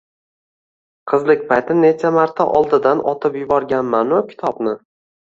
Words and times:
Qizlik 1.11 1.43
payti 1.51 1.77
necha 1.83 2.13
martalab 2.17 2.57
oldidan 2.63 3.07
otib 3.15 3.41
yuborganmanu, 3.45 4.27
kitobni! 4.35 4.79